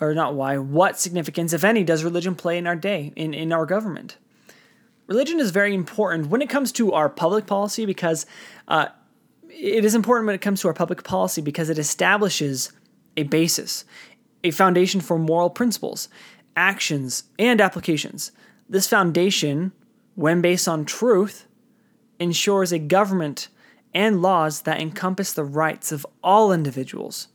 or 0.00 0.14
not 0.14 0.34
why, 0.34 0.56
what 0.56 0.98
significance, 0.98 1.52
if 1.52 1.62
any, 1.62 1.84
does 1.84 2.02
religion 2.02 2.34
play 2.34 2.56
in 2.56 2.66
our 2.66 2.76
day, 2.76 3.12
in, 3.14 3.34
in 3.34 3.52
our 3.52 3.66
government? 3.66 4.16
Religion 5.06 5.38
is 5.38 5.50
very 5.50 5.74
important 5.74 6.28
when 6.28 6.40
it 6.40 6.48
comes 6.48 6.72
to 6.72 6.92
our 6.94 7.10
public 7.10 7.46
policy 7.46 7.84
because 7.84 8.24
uh, 8.68 8.86
it 9.50 9.84
is 9.84 9.94
important 9.94 10.26
when 10.26 10.34
it 10.34 10.40
comes 10.40 10.62
to 10.62 10.68
our 10.68 10.74
public 10.74 11.04
policy 11.04 11.42
because 11.42 11.68
it 11.68 11.78
establishes 11.78 12.72
a 13.16 13.24
basis, 13.24 13.84
a 14.44 14.50
foundation 14.50 15.00
for 15.00 15.18
moral 15.18 15.50
principles, 15.50 16.08
actions, 16.54 17.24
and 17.38 17.60
applications. 17.60 18.32
This 18.68 18.88
foundation, 18.88 19.72
when 20.14 20.40
based 20.40 20.68
on 20.68 20.84
truth, 20.84 21.46
ensures 22.18 22.72
a 22.72 22.78
government 22.78 23.48
and 23.94 24.22
laws 24.22 24.62
that 24.62 24.80
encompass 24.80 25.32
the 25.32 25.44
rights 25.44 25.92
of 25.92 26.06
all 26.22 26.52
individuals 26.52 27.28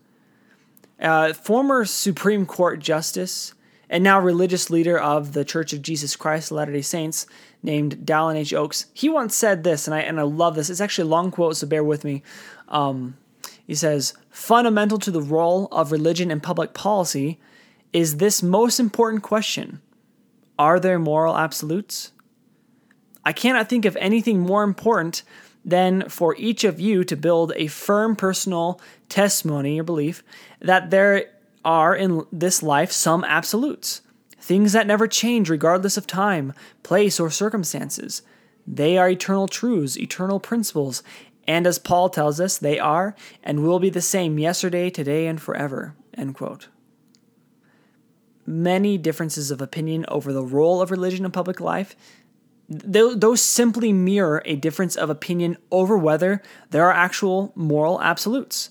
uh, 1.02 1.34
former 1.34 1.84
Supreme 1.84 2.46
Court 2.46 2.80
Justice 2.80 3.54
and 3.90 4.04
now 4.04 4.20
religious 4.20 4.70
leader 4.70 4.98
of 4.98 5.34
the 5.34 5.44
Church 5.44 5.74
of 5.74 5.82
Jesus 5.82 6.16
Christ 6.16 6.52
of 6.52 6.58
Latter-day 6.58 6.82
Saints 6.82 7.26
named 7.62 7.98
Dallin 8.06 8.38
H. 8.38 8.54
Oaks. 8.54 8.86
He 8.94 9.10
once 9.10 9.36
said 9.36 9.64
this, 9.64 9.88
and 9.88 9.94
I 9.94 10.00
and 10.02 10.20
I 10.20 10.24
love 10.24 10.56
this. 10.56 10.70
It's 10.70 10.80
actually 10.80 11.10
a 11.10 11.12
long 11.12 11.32
quote, 11.32 11.58
so 11.58 11.68
bear 11.68 11.84
with 11.84 12.06
me. 12.06 12.24
Um, 12.70 13.18
he 13.68 13.76
says, 13.76 14.14
fundamental 14.32 14.98
to 14.98 15.12
the 15.12 15.22
role 15.22 15.68
of 15.72 15.92
religion 15.92 16.32
in 16.32 16.40
public 16.40 16.74
policy 16.74 17.38
is 17.94 18.18
this 18.18 18.42
most 18.42 18.80
important 18.80 19.22
question 19.22 19.82
Are 20.58 20.80
there 20.80 20.98
moral 20.98 21.38
absolutes? 21.38 22.14
I 23.24 23.34
cannot 23.34 23.70
think 23.70 23.86
of 23.86 23.96
anything 23.98 24.40
more 24.40 24.64
important 24.64 25.22
than 25.64 26.10
for 26.10 26.36
each 26.38 26.64
of 26.64 26.80
you 26.80 27.04
to 27.04 27.16
build 27.16 27.54
a 27.56 27.68
firm 27.68 28.16
personal 28.16 28.82
testimony 29.10 29.80
or 29.80 29.84
belief 29.84 30.24
that 30.60 30.90
there 30.90 31.26
are 31.64 31.96
in 31.96 32.26
this 32.32 32.64
life 32.64 32.92
some 32.92 33.24
absolutes, 33.26 34.02
things 34.40 34.74
that 34.74 34.88
never 34.88 35.08
change 35.08 35.50
regardless 35.50 35.98
of 35.98 36.08
time, 36.08 36.54
place, 36.82 37.20
or 37.20 37.30
circumstances. 37.30 38.24
They 38.66 38.98
are 38.98 39.10
eternal 39.10 39.48
truths, 39.48 39.98
eternal 39.98 40.40
principles, 40.40 41.04
and 41.48 41.66
as 41.66 41.80
Paul 41.80 42.10
tells 42.10 42.40
us, 42.40 42.58
they 42.58 42.80
are 42.80 43.16
and 43.44 43.64
will 43.64 43.80
be 43.80 43.90
the 43.90 44.02
same 44.02 44.40
yesterday, 44.40 44.90
today, 44.90 45.28
and 45.28 45.42
forever. 45.42 45.96
End 46.16 46.36
quote. 46.36 46.68
Many 48.46 48.98
differences 48.98 49.52
of 49.52 49.62
opinion 49.62 50.06
over 50.08 50.34
the 50.34 50.44
role 50.44 50.82
of 50.82 50.92
religion 50.92 51.26
in 51.26 51.32
public 51.32 51.60
life 51.60 51.96
those 52.72 53.42
simply 53.42 53.92
mirror 53.92 54.42
a 54.46 54.56
difference 54.56 54.96
of 54.96 55.10
opinion 55.10 55.58
over 55.72 55.98
whether 55.98 56.42
there 56.70 56.86
are 56.86 56.94
actual 56.94 57.52
moral 57.54 58.02
absolutes. 58.02 58.70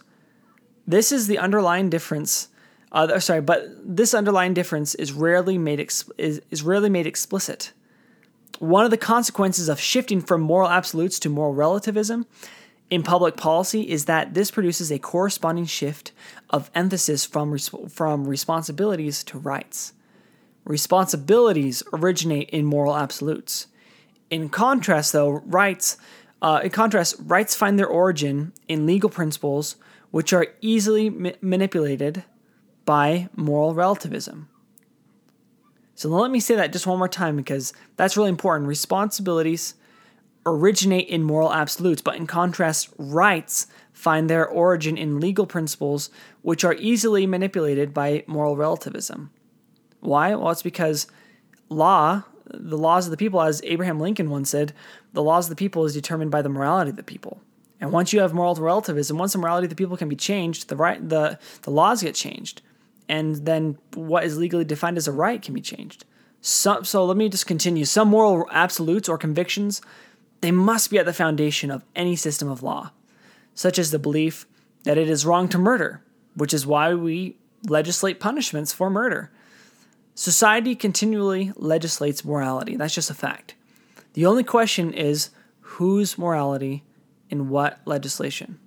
This 0.86 1.12
is 1.12 1.26
the 1.26 1.38
underlying 1.38 1.90
difference. 1.90 2.48
Uh, 2.92 3.18
sorry, 3.20 3.42
but 3.42 3.64
this 3.84 4.14
underlying 4.14 4.54
difference 4.54 4.94
is 4.94 5.12
rarely 5.12 5.58
made 5.58 5.80
is, 5.80 6.40
is 6.50 6.62
rarely 6.62 6.88
made 6.88 7.06
explicit. 7.06 7.72
One 8.58 8.84
of 8.84 8.90
the 8.90 8.96
consequences 8.96 9.68
of 9.68 9.78
shifting 9.78 10.20
from 10.20 10.40
moral 10.40 10.70
absolutes 10.70 11.18
to 11.20 11.28
moral 11.28 11.54
relativism 11.54 12.26
in 12.90 13.04
public 13.04 13.36
policy 13.36 13.88
is 13.88 14.06
that 14.06 14.34
this 14.34 14.50
produces 14.50 14.90
a 14.90 14.98
corresponding 14.98 15.64
shift 15.64 16.12
of 16.50 16.70
emphasis 16.74 17.24
from, 17.24 17.52
res- 17.52 17.70
from 17.88 18.26
responsibilities 18.26 19.22
to 19.24 19.38
rights. 19.38 19.92
Responsibilities 20.64 21.82
originate 21.92 22.50
in 22.50 22.66
moral 22.66 22.96
absolutes. 22.96 23.68
In 24.28 24.48
contrast, 24.48 25.12
though, 25.12 25.30
rights, 25.46 25.96
uh, 26.42 26.60
in 26.64 26.70
contrast, 26.70 27.16
rights 27.20 27.54
find 27.54 27.78
their 27.78 27.86
origin 27.86 28.52
in 28.68 28.86
legal 28.86 29.10
principles 29.10 29.76
which 30.10 30.32
are 30.32 30.48
easily 30.60 31.08
ma- 31.08 31.30
manipulated 31.40 32.24
by 32.84 33.28
moral 33.36 33.74
relativism. 33.74 34.48
So 35.94 36.08
let 36.08 36.30
me 36.30 36.40
say 36.40 36.56
that 36.56 36.72
just 36.72 36.86
one 36.86 36.98
more 36.98 37.08
time 37.08 37.36
because 37.36 37.72
that's 37.96 38.16
really 38.16 38.30
important. 38.30 38.68
Responsibilities 38.68 39.74
originate 40.46 41.08
in 41.08 41.22
moral 41.22 41.52
absolutes, 41.52 42.02
but 42.02 42.16
in 42.16 42.26
contrast, 42.26 42.90
rights 42.96 43.66
find 43.92 44.28
their 44.28 44.46
origin 44.46 44.96
in 44.96 45.20
legal 45.20 45.46
principles 45.46 46.10
which 46.42 46.64
are 46.64 46.74
easily 46.74 47.26
manipulated 47.26 47.92
by 47.92 48.24
moral 48.26 48.56
relativism. 48.56 49.30
Why? 50.00 50.34
Well, 50.34 50.50
it's 50.50 50.62
because 50.62 51.06
law 51.68 52.24
the 52.52 52.78
laws 52.78 53.06
of 53.06 53.10
the 53.10 53.16
people, 53.16 53.40
as 53.40 53.62
Abraham 53.64 54.00
Lincoln 54.00 54.30
once 54.30 54.50
said, 54.50 54.72
the 55.12 55.22
laws 55.22 55.46
of 55.46 55.50
the 55.50 55.56
people 55.56 55.84
is 55.84 55.94
determined 55.94 56.30
by 56.30 56.42
the 56.42 56.48
morality 56.48 56.90
of 56.90 56.96
the 56.96 57.02
people. 57.02 57.40
And 57.80 57.92
once 57.92 58.12
you 58.12 58.20
have 58.20 58.34
moral 58.34 58.54
relativism, 58.54 59.16
once 59.16 59.32
the 59.32 59.38
morality 59.38 59.66
of 59.66 59.70
the 59.70 59.76
people 59.76 59.96
can 59.96 60.08
be 60.08 60.16
changed, 60.16 60.68
the 60.68 60.76
right 60.76 61.06
the 61.08 61.38
the 61.62 61.70
laws 61.70 62.02
get 62.02 62.14
changed, 62.14 62.60
and 63.08 63.36
then 63.36 63.78
what 63.94 64.24
is 64.24 64.36
legally 64.36 64.64
defined 64.64 64.98
as 64.98 65.08
a 65.08 65.12
right 65.12 65.40
can 65.40 65.54
be 65.54 65.62
changed. 65.62 66.04
So, 66.42 66.82
so 66.82 67.04
let 67.04 67.16
me 67.16 67.28
just 67.28 67.46
continue. 67.46 67.84
Some 67.84 68.08
moral 68.08 68.46
absolutes 68.50 69.08
or 69.08 69.16
convictions, 69.16 69.80
they 70.40 70.50
must 70.50 70.90
be 70.90 70.98
at 70.98 71.06
the 71.06 71.12
foundation 71.12 71.70
of 71.70 71.84
any 71.94 72.16
system 72.16 72.48
of 72.48 72.62
law, 72.62 72.92
such 73.54 73.78
as 73.78 73.90
the 73.90 73.98
belief 73.98 74.46
that 74.84 74.98
it 74.98 75.08
is 75.08 75.26
wrong 75.26 75.48
to 75.48 75.58
murder, 75.58 76.02
which 76.34 76.54
is 76.54 76.66
why 76.66 76.94
we 76.94 77.36
legislate 77.68 78.20
punishments 78.20 78.72
for 78.72 78.88
murder. 78.88 79.30
Society 80.14 80.74
continually 80.74 81.52
legislates 81.56 82.24
morality. 82.24 82.76
That's 82.76 82.94
just 82.94 83.10
a 83.10 83.14
fact. 83.14 83.54
The 84.14 84.26
only 84.26 84.44
question 84.44 84.92
is 84.92 85.30
whose 85.60 86.18
morality 86.18 86.84
in 87.28 87.48
what 87.48 87.80
legislation? 87.84 88.58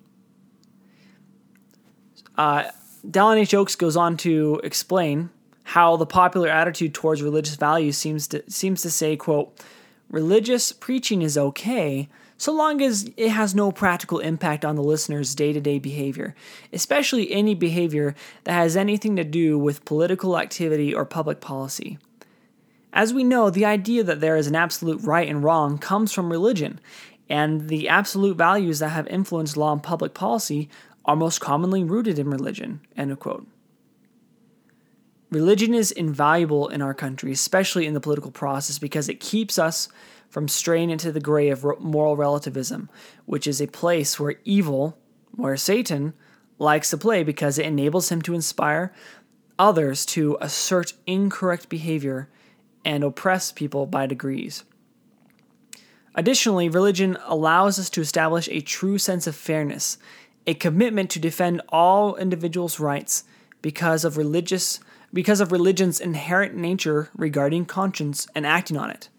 Uh, 2.37 2.65
Dallin 3.05 3.37
H. 3.37 3.53
Oaks 3.53 3.75
goes 3.75 3.97
on 3.97 4.17
to 4.17 4.61
explain 4.63 5.29
how 5.63 5.97
the 5.97 6.05
popular 6.05 6.47
attitude 6.49 6.93
towards 6.93 7.21
religious 7.21 7.55
values 7.55 7.97
seems 7.97 8.27
to 8.27 8.43
seems 8.49 8.81
to 8.81 8.89
say, 8.89 9.15
quote, 9.15 9.59
religious 10.13 10.71
preaching 10.71 11.23
is 11.23 11.39
okay 11.39 12.07
so 12.37 12.53
long 12.53 12.81
as 12.81 13.09
it 13.17 13.29
has 13.29 13.55
no 13.55 13.71
practical 13.71 14.19
impact 14.19 14.63
on 14.63 14.75
the 14.75 14.83
listener's 14.83 15.33
day 15.33 15.51
to 15.51 15.59
day 15.59 15.79
behavior, 15.79 16.35
especially 16.71 17.31
any 17.31 17.55
behavior 17.55 18.13
that 18.43 18.53
has 18.53 18.77
anything 18.77 19.15
to 19.15 19.23
do 19.23 19.57
with 19.57 19.85
political 19.85 20.37
activity 20.37 20.93
or 20.93 21.03
public 21.03 21.41
policy. 21.41 21.97
As 22.93 23.11
we 23.11 23.23
know, 23.23 23.49
the 23.49 23.65
idea 23.65 24.03
that 24.03 24.21
there 24.21 24.37
is 24.37 24.45
an 24.45 24.55
absolute 24.55 25.01
right 25.01 25.27
and 25.27 25.43
wrong 25.43 25.79
comes 25.79 26.11
from 26.11 26.31
religion, 26.31 26.79
and 27.27 27.67
the 27.67 27.89
absolute 27.89 28.37
values 28.37 28.79
that 28.79 28.89
have 28.89 29.07
influenced 29.07 29.57
law 29.57 29.73
and 29.73 29.81
public 29.81 30.13
policy 30.13 30.69
are 31.05 31.15
most 31.15 31.39
commonly 31.39 31.83
rooted 31.83 32.19
in 32.19 32.29
religion. 32.29 32.81
End 32.95 33.11
of 33.11 33.19
quote. 33.19 33.47
Religion 35.33 35.73
is 35.73 35.91
invaluable 35.91 36.67
in 36.67 36.81
our 36.81 36.93
country, 36.93 37.31
especially 37.31 37.87
in 37.87 37.95
the 37.95 37.99
political 37.99 38.29
process, 38.29 38.77
because 38.77 39.09
it 39.09 39.19
keeps 39.19 39.57
us 39.57 39.89
from 40.29 40.47
straying 40.47 40.91
into 40.91 41.11
the 41.11 41.19
gray 41.19 41.49
of 41.49 41.65
moral 41.79 42.15
relativism, 42.15 42.87
which 43.25 43.47
is 43.47 43.59
a 43.59 43.65
place 43.65 44.19
where 44.19 44.35
evil, 44.45 44.95
where 45.31 45.57
Satan, 45.57 46.13
likes 46.59 46.91
to 46.91 46.97
play 46.97 47.23
because 47.23 47.57
it 47.57 47.65
enables 47.65 48.09
him 48.09 48.21
to 48.21 48.35
inspire 48.35 48.93
others 49.57 50.05
to 50.05 50.37
assert 50.39 50.93
incorrect 51.07 51.67
behavior 51.67 52.29
and 52.85 53.03
oppress 53.03 53.51
people 53.51 53.87
by 53.87 54.05
degrees. 54.05 54.63
Additionally, 56.13 56.69
religion 56.69 57.17
allows 57.25 57.79
us 57.79 57.89
to 57.89 58.01
establish 58.01 58.47
a 58.49 58.61
true 58.61 58.99
sense 58.99 59.25
of 59.25 59.35
fairness, 59.35 59.97
a 60.45 60.53
commitment 60.53 61.09
to 61.09 61.19
defend 61.19 61.59
all 61.69 62.15
individuals' 62.17 62.79
rights 62.79 63.23
because 63.63 64.05
of 64.05 64.15
religious 64.15 64.79
because 65.13 65.39
of 65.39 65.51
religion's 65.51 65.99
inherent 65.99 66.55
nature 66.55 67.09
regarding 67.15 67.65
conscience 67.65 68.27
and 68.33 68.45
acting 68.45 68.77
on 68.77 68.89
it. 68.89 69.09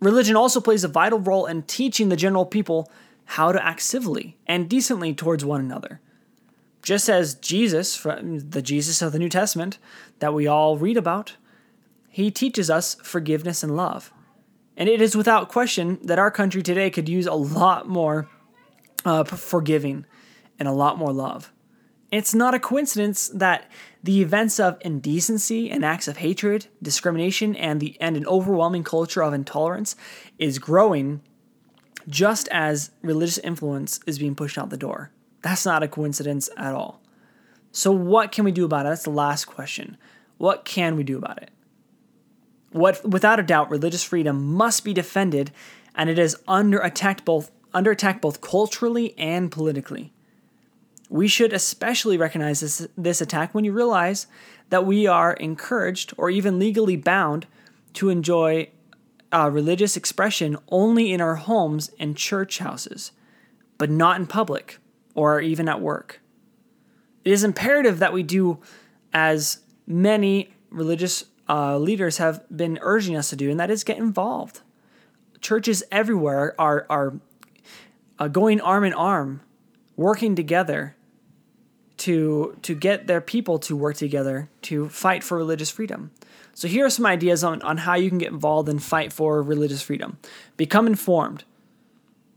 Religion 0.00 0.36
also 0.36 0.60
plays 0.60 0.84
a 0.84 0.88
vital 0.88 1.18
role 1.18 1.46
in 1.46 1.62
teaching 1.62 2.08
the 2.08 2.16
general 2.16 2.46
people 2.46 2.90
how 3.24 3.52
to 3.52 3.64
act 3.64 3.82
civilly 3.82 4.38
and 4.46 4.68
decently 4.68 5.12
towards 5.12 5.44
one 5.44 5.60
another. 5.60 6.00
Just 6.82 7.08
as 7.08 7.34
Jesus, 7.34 8.00
the 8.00 8.62
Jesus 8.62 9.02
of 9.02 9.12
the 9.12 9.18
New 9.18 9.28
Testament 9.28 9.78
that 10.20 10.32
we 10.32 10.46
all 10.46 10.78
read 10.78 10.96
about, 10.96 11.36
he 12.08 12.30
teaches 12.30 12.70
us 12.70 12.94
forgiveness 13.02 13.62
and 13.62 13.76
love. 13.76 14.12
And 14.76 14.88
it 14.88 15.02
is 15.02 15.16
without 15.16 15.48
question 15.48 15.98
that 16.02 16.20
our 16.20 16.30
country 16.30 16.62
today 16.62 16.88
could 16.88 17.08
use 17.08 17.26
a 17.26 17.34
lot 17.34 17.88
more 17.88 18.28
uh, 19.04 19.24
forgiving 19.24 20.06
and 20.58 20.68
a 20.68 20.72
lot 20.72 20.96
more 20.96 21.12
love. 21.12 21.52
It's 22.10 22.34
not 22.34 22.54
a 22.54 22.60
coincidence 22.60 23.28
that 23.34 23.70
the 24.08 24.22
events 24.22 24.58
of 24.58 24.78
indecency 24.80 25.70
and 25.70 25.84
acts 25.84 26.08
of 26.08 26.16
hatred, 26.16 26.66
discrimination, 26.82 27.54
and 27.54 27.78
the 27.78 27.94
and 28.00 28.16
an 28.16 28.26
overwhelming 28.26 28.82
culture 28.82 29.22
of 29.22 29.34
intolerance 29.34 29.96
is 30.38 30.58
growing 30.58 31.20
just 32.08 32.48
as 32.48 32.90
religious 33.02 33.36
influence 33.36 34.00
is 34.06 34.18
being 34.18 34.34
pushed 34.34 34.56
out 34.56 34.70
the 34.70 34.78
door. 34.78 35.10
That's 35.42 35.66
not 35.66 35.82
a 35.82 35.88
coincidence 35.88 36.48
at 36.56 36.72
all. 36.72 37.02
So 37.70 37.92
what 37.92 38.32
can 38.32 38.46
we 38.46 38.50
do 38.50 38.64
about 38.64 38.86
it? 38.86 38.88
That's 38.88 39.02
the 39.02 39.10
last 39.10 39.44
question. 39.44 39.98
What 40.38 40.64
can 40.64 40.96
we 40.96 41.02
do 41.02 41.18
about 41.18 41.42
it? 41.42 41.50
What 42.70 43.06
without 43.06 43.38
a 43.38 43.42
doubt 43.42 43.68
religious 43.68 44.04
freedom 44.04 44.54
must 44.54 44.84
be 44.84 44.94
defended 44.94 45.52
and 45.94 46.08
it 46.08 46.18
is 46.18 46.34
under 46.48 46.78
attack 46.78 47.26
both 47.26 47.50
under 47.74 47.90
attack 47.90 48.22
both 48.22 48.40
culturally 48.40 49.14
and 49.18 49.52
politically. 49.52 50.14
We 51.08 51.28
should 51.28 51.52
especially 51.52 52.18
recognize 52.18 52.60
this, 52.60 52.86
this 52.96 53.20
attack 53.20 53.54
when 53.54 53.64
you 53.64 53.72
realize 53.72 54.26
that 54.70 54.84
we 54.84 55.06
are 55.06 55.32
encouraged 55.34 56.12
or 56.16 56.28
even 56.28 56.58
legally 56.58 56.96
bound 56.96 57.46
to 57.94 58.10
enjoy 58.10 58.68
uh, 59.32 59.50
religious 59.50 59.96
expression 59.96 60.56
only 60.68 61.12
in 61.12 61.20
our 61.20 61.36
homes 61.36 61.90
and 61.98 62.16
church 62.16 62.58
houses, 62.58 63.12
but 63.78 63.90
not 63.90 64.18
in 64.18 64.26
public 64.26 64.78
or 65.14 65.40
even 65.40 65.68
at 65.68 65.80
work. 65.80 66.20
It 67.24 67.32
is 67.32 67.44
imperative 67.44 67.98
that 67.98 68.12
we 68.12 68.22
do 68.22 68.58
as 69.12 69.60
many 69.86 70.52
religious 70.70 71.24
uh, 71.48 71.78
leaders 71.78 72.18
have 72.18 72.44
been 72.54 72.78
urging 72.82 73.16
us 73.16 73.30
to 73.30 73.36
do, 73.36 73.50
and 73.50 73.58
that 73.58 73.70
is 73.70 73.84
get 73.84 73.98
involved. 73.98 74.60
Churches 75.40 75.82
everywhere 75.90 76.54
are, 76.58 76.86
are 76.90 77.20
uh, 78.18 78.28
going 78.28 78.60
arm 78.60 78.84
in 78.84 78.92
arm, 78.92 79.40
working 79.96 80.34
together 80.34 80.94
to 81.98 82.56
to 82.62 82.74
get 82.74 83.06
their 83.06 83.20
people 83.20 83.58
to 83.58 83.76
work 83.76 83.96
together 83.96 84.48
to 84.62 84.88
fight 84.88 85.22
for 85.22 85.36
religious 85.36 85.70
freedom. 85.70 86.10
So 86.54 86.66
here 86.66 86.86
are 86.86 86.90
some 86.90 87.06
ideas 87.06 87.44
on, 87.44 87.62
on 87.62 87.76
how 87.78 87.94
you 87.94 88.08
can 88.08 88.18
get 88.18 88.32
involved 88.32 88.68
and 88.68 88.82
fight 88.82 89.12
for 89.12 89.42
religious 89.42 89.82
freedom. 89.82 90.18
Become 90.56 90.88
informed. 90.88 91.44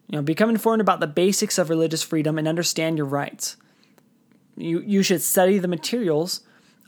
You 0.08 0.18
know, 0.18 0.22
become 0.22 0.50
informed 0.50 0.82
about 0.82 1.00
the 1.00 1.08
basics 1.08 1.58
of 1.58 1.70
religious 1.70 2.04
freedom 2.04 2.38
and 2.38 2.48
understand 2.48 2.98
your 2.98 3.08
rights. 3.08 3.58
you 4.58 4.82
you 4.82 5.04
should 5.04 5.22
study 5.22 5.58
the 5.58 5.68
materials 5.68 6.42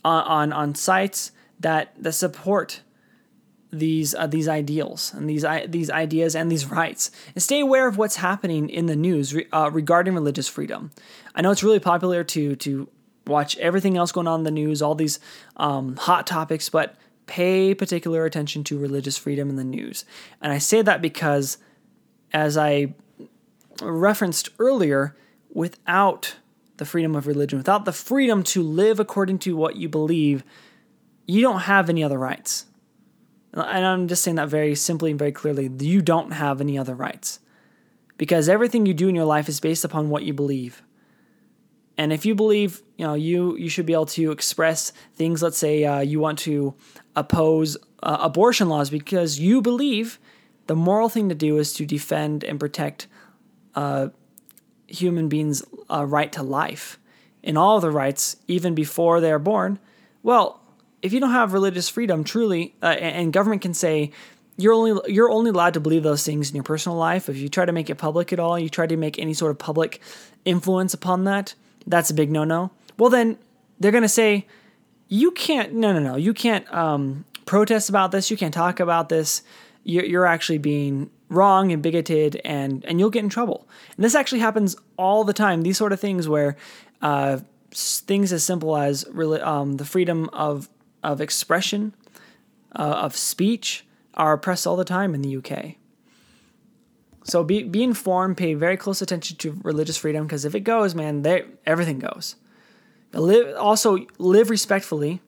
on 0.03 0.23
on, 0.23 0.53
on 0.53 0.75
sites 0.75 1.31
that 1.59 1.93
that 1.97 2.13
support 2.13 2.81
these 3.73 4.13
uh, 4.13 4.27
these 4.27 4.47
ideals 4.47 5.13
and 5.13 5.29
these 5.29 5.45
these 5.67 5.89
ideas 5.89 6.35
and 6.35 6.51
these 6.51 6.65
rights, 6.65 7.11
and 7.33 7.41
stay 7.41 7.59
aware 7.59 7.87
of 7.87 7.97
what's 7.97 8.17
happening 8.17 8.69
in 8.69 8.85
the 8.85 8.95
news 8.95 9.33
re, 9.33 9.47
uh, 9.51 9.69
regarding 9.73 10.13
religious 10.13 10.47
freedom. 10.47 10.91
I 11.35 11.41
know 11.41 11.51
it's 11.51 11.63
really 11.63 11.79
popular 11.79 12.23
to 12.23 12.55
to 12.57 12.87
watch 13.25 13.57
everything 13.57 13.97
else 13.97 14.11
going 14.11 14.27
on 14.27 14.41
in 14.41 14.43
the 14.43 14.51
news, 14.51 14.81
all 14.81 14.95
these 14.95 15.19
um, 15.57 15.95
hot 15.95 16.27
topics, 16.27 16.69
but 16.69 16.95
pay 17.25 17.73
particular 17.73 18.25
attention 18.25 18.63
to 18.65 18.77
religious 18.77 19.17
freedom 19.17 19.49
in 19.49 19.55
the 19.55 19.63
news. 19.63 20.05
And 20.41 20.51
I 20.51 20.57
say 20.57 20.81
that 20.81 21.01
because, 21.01 21.57
as 22.31 22.57
I 22.57 22.93
referenced 23.81 24.49
earlier, 24.59 25.15
without 25.49 26.35
the 26.77 26.85
freedom 26.85 27.15
of 27.15 27.27
religion, 27.27 27.57
without 27.57 27.85
the 27.85 27.93
freedom 27.93 28.43
to 28.43 28.61
live 28.61 28.99
according 28.99 29.39
to 29.39 29.55
what 29.55 29.77
you 29.77 29.87
believe, 29.87 30.43
you 31.25 31.41
don't 31.41 31.61
have 31.61 31.89
any 31.89 32.03
other 32.03 32.17
rights. 32.17 32.65
And 33.53 33.85
I'm 33.85 34.07
just 34.07 34.23
saying 34.23 34.35
that 34.35 34.49
very 34.49 34.75
simply 34.75 35.11
and 35.11 35.19
very 35.19 35.31
clearly. 35.31 35.69
You 35.79 36.01
don't 36.01 36.31
have 36.31 36.59
any 36.59 36.77
other 36.77 36.95
rights. 36.95 37.39
Because 38.17 38.49
everything 38.49 38.85
you 38.85 38.93
do 38.93 39.09
in 39.09 39.15
your 39.15 39.25
life 39.25 39.49
is 39.49 39.59
based 39.59 39.83
upon 39.83 40.09
what 40.09 40.23
you 40.23 40.33
believe. 40.33 40.83
And 41.97 42.11
if 42.11 42.25
you 42.25 42.33
believe, 42.33 42.81
you 42.97 43.05
know, 43.05 43.13
you 43.13 43.55
you 43.55 43.69
should 43.69 43.85
be 43.85 43.93
able 43.93 44.07
to 44.07 44.31
express 44.31 44.93
things. 45.15 45.43
Let's 45.43 45.57
say 45.57 45.83
uh, 45.83 45.99
you 45.99 46.19
want 46.19 46.39
to 46.39 46.73
oppose 47.15 47.77
uh, 48.01 48.17
abortion 48.21 48.69
laws 48.69 48.89
because 48.89 49.39
you 49.39 49.61
believe 49.61 50.19
the 50.67 50.75
moral 50.75 51.09
thing 51.09 51.29
to 51.29 51.35
do 51.35 51.57
is 51.57 51.73
to 51.73 51.85
defend 51.85 52.43
and 52.43 52.59
protect 52.59 53.07
uh, 53.75 54.09
human 54.87 55.29
beings' 55.29 55.63
uh, 55.89 56.05
right 56.05 56.31
to 56.31 56.41
life 56.41 56.99
and 57.43 57.57
all 57.57 57.79
the 57.79 57.91
rights 57.91 58.37
even 58.47 58.73
before 58.73 59.19
they 59.19 59.31
are 59.31 59.39
born. 59.39 59.77
Well, 60.23 60.62
if 61.03 61.11
you 61.13 61.19
don't 61.19 61.31
have 61.31 61.53
religious 61.53 61.89
freedom, 61.89 62.23
truly, 62.23 62.73
uh, 62.81 62.85
and 62.87 63.31
government 63.31 63.61
can 63.61 63.73
say 63.73 64.11
you're 64.57 64.73
only 64.73 65.13
you're 65.13 65.29
only 65.29 65.49
allowed 65.49 65.73
to 65.75 65.79
believe 65.79 66.01
those 66.01 66.23
things 66.23 66.49
in 66.49 66.55
your 66.55 66.63
personal 66.63 66.97
life. 66.97 67.29
If 67.29 67.37
you 67.37 67.49
try 67.49 67.65
to 67.65 67.71
make 67.71 67.89
it 67.89 67.95
public 67.95 68.31
at 68.31 68.39
all, 68.39 68.57
you 68.57 68.69
try 68.69 68.87
to 68.87 68.97
make 68.97 69.19
any 69.19 69.33
sort 69.33 69.51
of 69.51 69.59
public 69.59 70.01
influence 70.45 70.93
upon 70.93 71.25
that, 71.25 71.53
that's 71.85 72.09
a 72.09 72.13
big 72.13 72.31
no-no. 72.31 72.71
Well, 72.97 73.09
then 73.09 73.37
they're 73.79 73.91
gonna 73.91 74.07
say 74.07 74.47
you 75.09 75.31
can't. 75.31 75.73
No, 75.73 75.91
no, 75.91 75.99
no. 75.99 76.15
You 76.15 76.33
can't 76.33 76.71
um, 76.73 77.25
protest 77.45 77.89
about 77.89 78.11
this. 78.11 78.31
You 78.31 78.37
can't 78.37 78.53
talk 78.53 78.79
about 78.79 79.09
this. 79.09 79.43
You're, 79.83 80.05
you're 80.05 80.25
actually 80.25 80.59
being 80.59 81.09
wrong 81.27 81.73
and 81.73 81.83
bigoted, 81.83 82.39
and 82.45 82.85
and 82.85 82.99
you'll 82.99 83.09
get 83.09 83.23
in 83.23 83.29
trouble. 83.29 83.67
And 83.97 84.05
this 84.05 84.15
actually 84.15 84.39
happens 84.39 84.77
all 84.97 85.25
the 85.25 85.33
time. 85.33 85.63
These 85.63 85.77
sort 85.77 85.91
of 85.91 85.99
things 85.99 86.29
where 86.29 86.55
uh, 87.01 87.39
things 87.73 88.31
as 88.31 88.43
simple 88.43 88.77
as 88.77 89.05
really 89.11 89.41
um, 89.41 89.77
the 89.77 89.85
freedom 89.85 90.29
of 90.31 90.69
of 91.03 91.21
expression, 91.21 91.93
uh, 92.75 92.81
of 92.81 93.15
speech, 93.15 93.85
are 94.13 94.33
oppressed 94.33 94.65
all 94.65 94.75
the 94.75 94.85
time 94.85 95.13
in 95.13 95.21
the 95.21 95.37
UK. 95.37 95.75
So 97.23 97.43
be 97.43 97.63
be 97.63 97.83
informed, 97.83 98.37
pay 98.37 98.53
very 98.53 98.77
close 98.77 99.01
attention 99.01 99.37
to 99.37 99.59
religious 99.63 99.97
freedom 99.97 100.25
because 100.25 100.45
if 100.45 100.55
it 100.55 100.61
goes, 100.61 100.93
man, 100.93 101.21
they, 101.21 101.45
everything 101.65 101.99
goes. 101.99 102.35
Live, 103.13 103.55
also 103.57 103.99
live 104.17 104.49
respectfully 104.49 105.21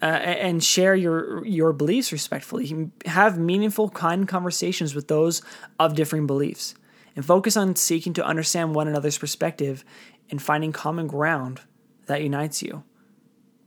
uh, 0.00 0.06
and 0.06 0.62
share 0.64 0.94
your 0.94 1.46
your 1.46 1.72
beliefs 1.72 2.10
respectfully. 2.10 2.90
Have 3.06 3.38
meaningful, 3.38 3.90
kind 3.90 4.26
conversations 4.26 4.94
with 4.94 5.08
those 5.08 5.42
of 5.78 5.94
differing 5.94 6.26
beliefs, 6.26 6.74
and 7.14 7.24
focus 7.24 7.56
on 7.56 7.76
seeking 7.76 8.12
to 8.14 8.26
understand 8.26 8.74
one 8.74 8.88
another's 8.88 9.18
perspective 9.18 9.84
and 10.30 10.42
finding 10.42 10.72
common 10.72 11.06
ground 11.06 11.60
that 12.06 12.22
unites 12.22 12.62
you 12.62 12.82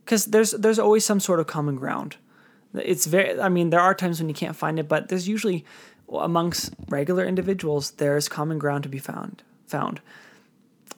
because 0.06 0.26
there's 0.26 0.52
there's 0.52 0.80
always 0.80 1.04
some 1.04 1.20
sort 1.20 1.40
of 1.40 1.48
common 1.48 1.76
ground. 1.76 2.18
It's 2.74 3.08
very 3.08 3.40
I 3.40 3.50
mean 3.50 3.72
there 3.72 3.82
are 3.82 3.96
times 3.96 4.20
when 4.20 4.29
you 4.29 4.36
can't 4.36 4.56
find 4.56 4.79
it, 4.79 4.88
but 4.88 5.10
there's 5.10 5.27
usually 5.27 5.66
amongst 6.14 6.74
regular 6.88 7.25
individuals 7.25 7.92
there's 7.92 8.29
common 8.29 8.60
ground 8.60 8.84
to 8.84 8.90
be 8.90 9.00
found 9.00 9.44
found. 9.66 10.00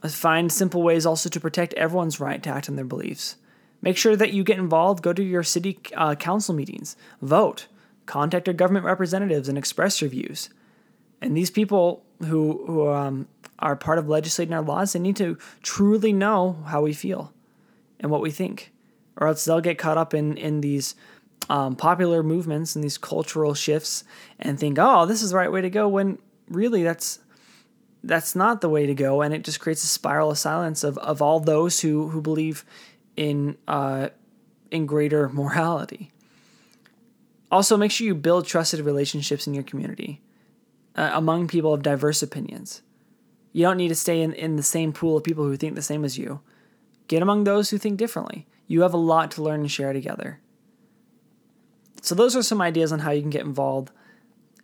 Find 0.08 0.52
simple 0.52 0.84
ways 0.84 1.06
also 1.06 1.30
to 1.30 1.40
protect 1.40 1.74
everyone's 1.74 2.20
right 2.20 2.44
to 2.44 2.50
act 2.50 2.70
on 2.70 2.76
their 2.76 2.86
beliefs. 2.86 3.38
Make 3.82 3.98
sure 3.98 4.16
that 4.16 4.34
you 4.34 4.44
get 4.44 4.60
involved. 4.60 5.02
Go 5.02 5.14
to 5.14 5.24
your 5.24 5.44
city 5.44 5.80
uh, 5.96 6.16
council 6.16 6.54
meetings, 6.54 6.96
vote, 7.22 7.68
contact 8.06 8.48
your 8.48 8.54
government 8.54 8.86
representatives, 8.86 9.48
and 9.48 9.58
express 9.58 10.02
your 10.02 10.10
views. 10.10 10.50
And 11.22 11.36
these 11.36 11.50
people 11.50 12.04
who 12.20 12.66
who 12.68 12.90
um, 12.90 13.28
are 13.60 13.76
part 13.76 13.98
of 13.98 14.10
legislating 14.10 14.54
our 14.54 14.62
laws, 14.62 14.94
they 14.94 15.00
need 15.00 15.16
to 15.16 15.38
truly 15.64 16.12
know 16.12 16.58
how 16.66 16.82
we 16.82 16.94
feel 16.94 17.34
and 18.00 18.12
what 18.12 18.22
we 18.22 18.30
think 18.30 18.72
or 19.18 19.28
else 19.28 19.44
they'll 19.46 19.62
get 19.62 19.78
caught 19.78 19.98
up 19.98 20.14
in 20.14 20.38
in 20.38 20.62
these 20.62 20.96
um, 21.50 21.76
popular 21.76 22.24
movements 22.24 22.76
and 22.76 22.84
these 22.84 22.98
cultural 22.98 23.54
shifts 23.54 24.04
and 24.40 24.60
think, 24.60 24.78
oh, 24.80 25.06
this 25.06 25.22
is 25.22 25.32
the 25.32 25.38
right 25.38 25.52
way 25.52 25.62
to 25.62 25.70
go. 25.70 25.88
When 25.88 26.20
really 26.50 26.84
that's 26.84 27.20
that's 28.04 28.36
not 28.36 28.62
the 28.62 28.70
way 28.70 28.86
to 28.86 28.94
go, 28.94 29.22
and 29.22 29.34
it 29.34 29.44
just 29.44 29.60
creates 29.60 29.84
a 29.84 29.88
spiral 29.88 30.32
of 30.32 30.38
silence 30.38 30.84
of, 30.84 30.98
of 31.00 31.22
all 31.22 31.40
those 31.40 31.82
who 31.82 32.10
who 32.10 32.22
believe 32.22 32.64
in 33.16 33.58
uh, 33.68 34.10
in 34.72 34.86
greater 34.86 35.30
morality. 35.34 36.12
Also, 37.50 37.78
make 37.78 37.92
sure 37.92 38.06
you 38.06 38.16
build 38.16 38.46
trusted 38.46 38.82
relationships 38.82 39.48
in 39.48 39.54
your 39.54 39.64
community 39.64 40.22
uh, 40.96 41.12
among 41.14 41.48
people 41.48 41.74
of 41.74 41.82
diverse 41.82 42.22
opinions. 42.22 42.82
You 43.54 43.64
don't 43.64 43.78
need 43.78 43.88
to 43.88 43.96
stay 43.96 44.22
in, 44.22 44.34
in 44.34 44.58
the 44.58 44.64
same 44.64 44.92
pool 44.92 45.16
of 45.16 45.24
people 45.24 45.46
who 45.46 45.56
think 45.56 45.76
the 45.76 45.82
same 45.82 46.04
as 46.04 46.18
you. 46.18 46.42
Get 47.08 47.22
among 47.22 47.46
those 47.46 47.70
who 47.70 47.78
think 47.78 47.98
differently. 47.98 48.46
You 48.68 48.82
have 48.82 48.94
a 48.94 48.98
lot 48.98 49.32
to 49.32 49.42
learn 49.42 49.62
and 49.62 49.72
share 49.72 49.94
together. 49.94 50.40
So, 52.02 52.16
those 52.16 52.36
are 52.36 52.44
some 52.44 52.62
ideas 52.62 52.92
on 52.92 53.00
how 53.00 53.12
you 53.12 53.22
can 53.22 53.30
get 53.30 53.46
involved. 53.46 53.92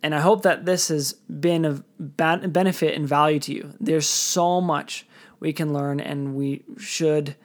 And 0.02 0.14
I 0.14 0.20
hope 0.20 0.42
that 0.42 0.66
this 0.66 0.88
has 0.88 1.14
been 1.14 1.64
of 1.64 1.82
benefit 1.98 2.94
and 2.94 3.08
value 3.08 3.40
to 3.40 3.54
you. 3.54 3.74
There's 3.80 4.06
so 4.06 4.60
much 4.60 5.06
we 5.40 5.52
can 5.54 5.72
learn 5.72 5.98
and 5.98 6.34
we 6.34 6.62
should 6.78 7.36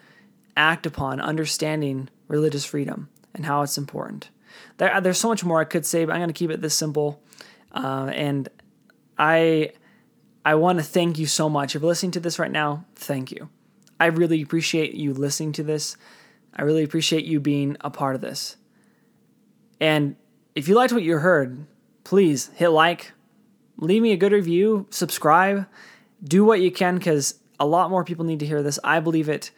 act 0.57 0.85
upon 0.85 1.21
understanding 1.21 2.09
religious 2.27 2.65
freedom 2.65 3.09
and 3.33 3.45
how 3.45 3.61
it's 3.61 3.77
important. 3.77 4.29
There, 4.77 4.99
there's 4.99 5.17
so 5.17 5.29
much 5.29 5.45
more 5.45 5.61
I 5.61 5.63
could 5.63 5.85
say, 5.85 6.03
but 6.03 6.11
I'm 6.11 6.19
going 6.19 6.29
to 6.29 6.33
keep 6.33 6.51
it 6.51 6.61
this 6.61 6.75
simple. 6.75 7.23
Uh, 7.73 8.11
and 8.13 8.49
I, 9.17 9.71
I 10.43 10.55
want 10.55 10.79
to 10.79 10.83
thank 10.83 11.17
you 11.17 11.27
so 11.27 11.49
much. 11.49 11.75
If 11.75 11.81
you're 11.81 11.89
listening 11.89 12.11
to 12.11 12.19
this 12.19 12.39
right 12.39 12.51
now, 12.51 12.85
thank 12.95 13.31
you. 13.31 13.49
I 13.99 14.07
really 14.07 14.41
appreciate 14.41 14.93
you 14.93 15.13
listening 15.13 15.53
to 15.53 15.63
this. 15.63 15.97
I 16.55 16.63
really 16.63 16.83
appreciate 16.83 17.25
you 17.25 17.39
being 17.39 17.77
a 17.81 17.89
part 17.89 18.15
of 18.15 18.21
this. 18.21 18.57
And 19.79 20.15
if 20.55 20.67
you 20.67 20.75
liked 20.75 20.93
what 20.93 21.03
you 21.03 21.17
heard, 21.17 21.65
please 22.03 22.49
hit 22.55 22.69
like, 22.69 23.11
leave 23.77 24.01
me 24.01 24.11
a 24.11 24.17
good 24.17 24.31
review, 24.31 24.87
subscribe, 24.89 25.65
do 26.23 26.43
what 26.43 26.59
you 26.59 26.71
can 26.71 26.97
because 26.97 27.39
a 27.59 27.65
lot 27.65 27.89
more 27.89 28.03
people 28.03 28.25
need 28.25 28.39
to 28.39 28.45
hear 28.45 28.61
this. 28.61 28.79
I 28.83 28.99
believe 28.99 29.29
it. 29.29 29.51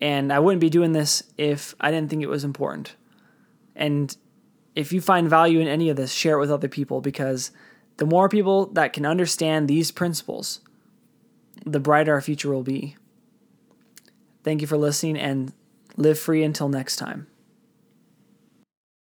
And 0.00 0.32
I 0.32 0.38
wouldn't 0.38 0.60
be 0.60 0.70
doing 0.70 0.92
this 0.92 1.22
if 1.36 1.74
I 1.80 1.90
didn't 1.90 2.08
think 2.08 2.22
it 2.22 2.28
was 2.28 2.44
important. 2.44 2.94
And 3.74 4.16
if 4.74 4.92
you 4.92 5.00
find 5.00 5.28
value 5.28 5.60
in 5.60 5.66
any 5.66 5.88
of 5.90 5.96
this, 5.96 6.12
share 6.12 6.36
it 6.36 6.40
with 6.40 6.50
other 6.50 6.68
people 6.68 7.00
because 7.00 7.50
the 7.96 8.06
more 8.06 8.28
people 8.28 8.66
that 8.66 8.92
can 8.92 9.04
understand 9.04 9.66
these 9.66 9.90
principles, 9.90 10.60
the 11.66 11.80
brighter 11.80 12.12
our 12.12 12.20
future 12.20 12.50
will 12.50 12.62
be. 12.62 12.96
Thank 14.44 14.60
you 14.60 14.66
for 14.66 14.76
listening 14.76 15.18
and 15.18 15.52
live 15.98 16.18
free 16.18 16.42
until 16.42 16.68
next 16.68 16.96
time. 16.96 17.26